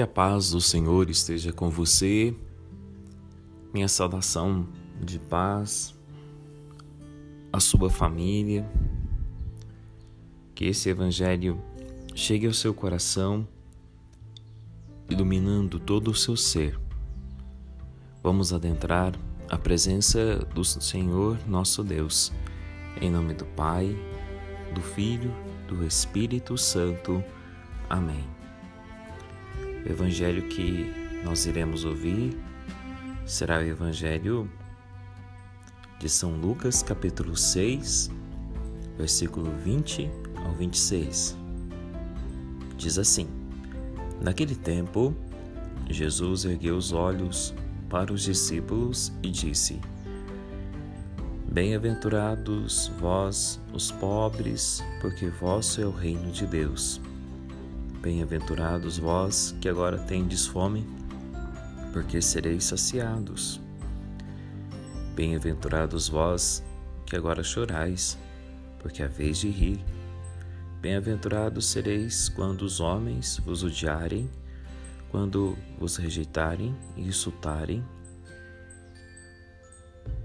[0.00, 2.34] Que a paz do Senhor esteja com você.
[3.70, 4.66] Minha saudação
[4.98, 5.94] de paz
[7.52, 8.66] à sua família.
[10.54, 11.60] Que esse Evangelho
[12.14, 13.46] chegue ao seu coração,
[15.10, 16.80] iluminando todo o seu ser.
[18.22, 19.12] Vamos adentrar
[19.50, 22.32] a presença do Senhor nosso Deus,
[23.02, 23.94] em nome do Pai,
[24.74, 25.30] do Filho,
[25.68, 27.22] do Espírito Santo.
[27.90, 28.39] Amém.
[29.84, 30.92] O evangelho que
[31.24, 32.36] nós iremos ouvir
[33.24, 34.50] será o evangelho
[35.98, 38.10] de São Lucas, capítulo 6,
[38.96, 40.10] versículo 20
[40.44, 41.36] ao 26.
[42.76, 43.28] Diz assim:
[44.20, 45.14] Naquele tempo,
[45.88, 47.54] Jesus ergueu os olhos
[47.88, 49.80] para os discípulos e disse:
[51.50, 57.00] Bem-aventurados vós, os pobres, porque vosso é o reino de Deus.
[58.02, 60.86] Bem-aventurados vós que agora tendes fome,
[61.92, 63.60] porque sereis saciados.
[65.14, 66.64] Bem-aventurados vós
[67.04, 68.18] que agora chorais,
[68.78, 69.84] porque a vez de rir.
[70.80, 74.30] Bem-aventurados sereis quando os homens vos odiarem,
[75.10, 77.84] quando vos rejeitarem e insultarem,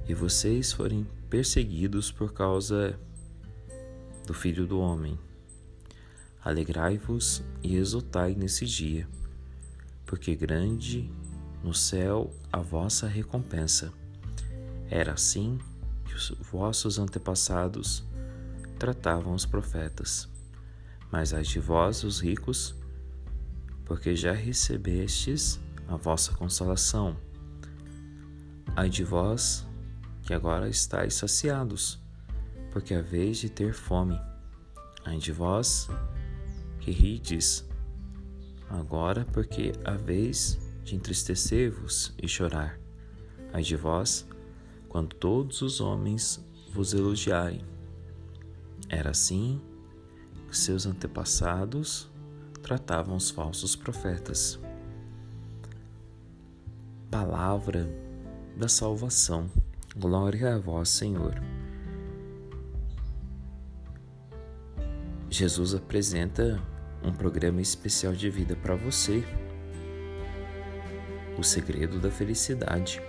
[0.08, 2.98] e vocês forem perseguidos por causa
[4.26, 5.20] do Filho do Homem.
[6.46, 9.10] Alegrai-vos e exultai nesse dia,
[10.06, 11.12] porque grande
[11.64, 13.92] no céu a vossa recompensa.
[14.88, 15.60] Era assim
[16.06, 18.04] que os vossos antepassados
[18.78, 20.30] tratavam os profetas.
[21.12, 22.76] Mas ai de vós, os ricos,
[23.84, 27.18] porque já recebestes a vossa consolação.
[28.76, 29.66] Ai de vós,
[30.22, 32.00] que agora estáis saciados,
[32.72, 34.22] porque a vez de ter fome.
[35.04, 35.90] Ai de vós,
[36.86, 37.68] que rides
[38.70, 42.80] agora, porque a vez de entristecer-vos e chorar.
[43.52, 44.28] Ai de vós,
[44.88, 47.66] quando todos os homens vos elogiarem.
[48.88, 49.60] Era assim
[50.48, 52.08] que seus antepassados
[52.62, 54.60] tratavam os falsos profetas.
[57.10, 57.90] Palavra
[58.56, 59.50] da salvação.
[59.98, 61.34] Glória a vós, Senhor.
[65.32, 66.62] Jesus apresenta
[67.06, 69.24] um programa especial de vida para você.
[71.38, 73.00] O segredo da felicidade.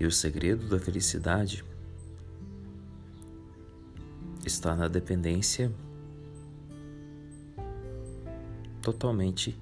[0.00, 1.64] E o segredo da felicidade
[4.44, 5.72] está na dependência
[8.80, 9.60] totalmente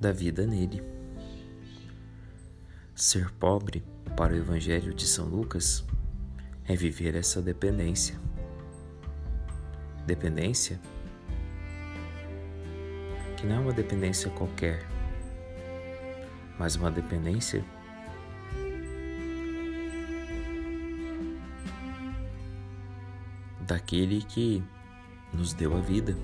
[0.00, 0.95] da vida nele.
[2.98, 3.84] Ser pobre
[4.16, 5.84] para o Evangelho de São Lucas
[6.64, 8.18] é viver essa dependência.
[10.06, 10.80] Dependência
[13.36, 14.88] que não é uma dependência qualquer,
[16.58, 17.62] mas uma dependência
[23.60, 24.64] daquele que
[25.34, 26.16] nos deu a vida.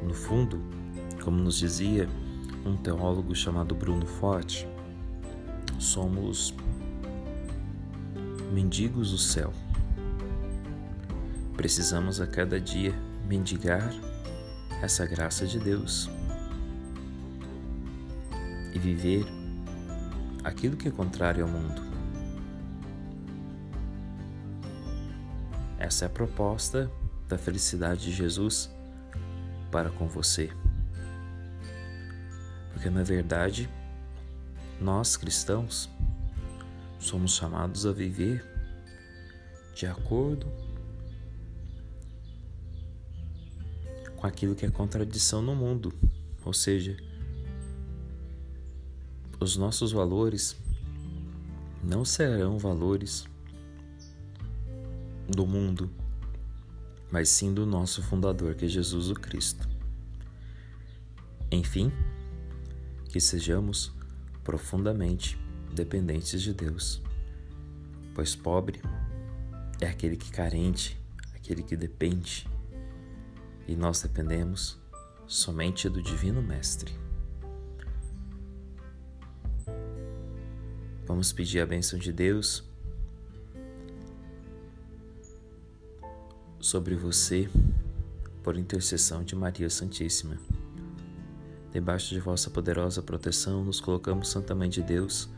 [0.00, 0.62] No fundo,
[1.24, 2.08] como nos dizia
[2.64, 4.68] um teólogo chamado Bruno Forte,
[5.78, 6.54] somos
[8.52, 9.52] mendigos do céu.
[11.56, 12.94] Precisamos a cada dia
[13.26, 13.92] mendigar
[14.82, 16.10] essa graça de Deus
[18.74, 19.24] e viver
[20.42, 21.82] aquilo que é contrário ao mundo.
[25.78, 26.90] Essa é a proposta
[27.28, 28.70] da felicidade de Jesus
[29.70, 30.50] para com você.
[32.80, 33.68] Porque na verdade,
[34.80, 35.90] nós cristãos
[36.98, 38.42] somos chamados a viver
[39.74, 40.46] de acordo
[44.16, 45.92] com aquilo que é contradição no mundo,
[46.42, 46.96] ou seja,
[49.38, 50.56] os nossos valores
[51.84, 53.26] não serão valores
[55.28, 55.90] do mundo,
[57.12, 59.68] mas sim do nosso fundador, que é Jesus o Cristo.
[61.52, 61.92] Enfim,
[63.10, 63.92] que sejamos
[64.44, 65.36] profundamente
[65.74, 67.02] dependentes de Deus,
[68.14, 68.80] pois pobre
[69.80, 70.96] é aquele que carente,
[71.34, 72.48] aquele que depende,
[73.66, 74.78] e nós dependemos
[75.26, 76.94] somente do Divino Mestre.
[81.04, 82.62] Vamos pedir a bênção de Deus
[86.60, 87.50] sobre você
[88.44, 90.49] por intercessão de Maria Santíssima.
[91.72, 95.28] Debaixo de vossa poderosa proteção, nos colocamos, Santa Mãe de Deus.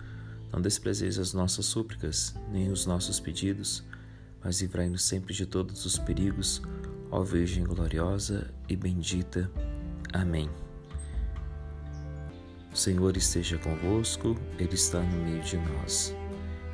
[0.50, 3.84] Não desprezeis as nossas súplicas, nem os nossos pedidos,
[4.42, 6.62] mas livrai-nos sempre de todos os perigos,
[7.10, 9.50] ó Virgem gloriosa e bendita.
[10.12, 10.48] Amém.
[12.72, 16.14] O Senhor esteja convosco, Ele está no meio de nós.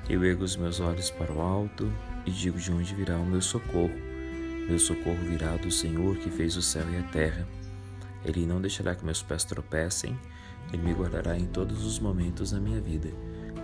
[0.09, 1.93] Eu ergo os meus olhos para o alto
[2.25, 3.95] e digo de onde virá o meu socorro.
[4.69, 7.47] Meu socorro virá do Senhor que fez o céu e a terra.
[8.25, 10.19] Ele não deixará que meus pés tropecem,
[10.73, 13.11] Ele me guardará em todos os momentos da minha vida,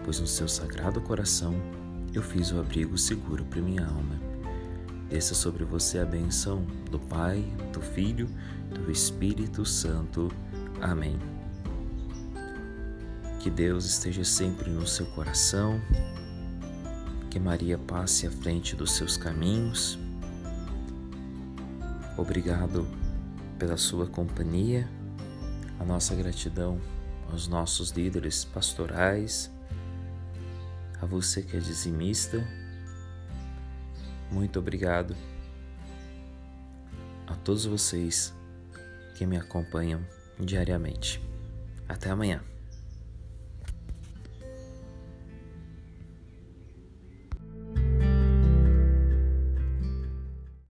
[0.04, 1.54] pois no seu sagrado coração
[2.12, 4.20] eu fiz o abrigo seguro para minha alma.
[5.08, 8.28] Desça sobre você a benção do Pai, do Filho,
[8.70, 10.30] do Espírito Santo.
[10.80, 11.18] Amém.
[13.40, 15.80] Que Deus esteja sempre no seu coração,
[17.30, 19.98] que Maria passe à frente dos seus caminhos.
[22.16, 23.03] Obrigado
[23.58, 24.88] pela sua companhia,
[25.78, 26.80] a nossa gratidão
[27.30, 29.50] aos nossos líderes pastorais,
[31.00, 32.46] a você que é dizimista.
[34.30, 35.16] Muito obrigado
[37.26, 38.34] a todos vocês
[39.16, 40.04] que me acompanham
[40.38, 41.22] diariamente.
[41.88, 42.53] Até amanhã.